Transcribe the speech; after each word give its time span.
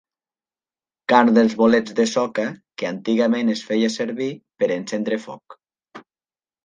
Carn 1.13 1.33
dels 1.35 1.51
bolets 1.59 1.93
de 1.99 2.07
soca 2.13 2.45
que 2.81 2.89
antigament 2.93 3.55
es 3.57 3.61
feia 3.71 3.93
servir 3.97 4.31
per 4.63 4.71
encendre 4.77 5.21
foc. 5.27 5.61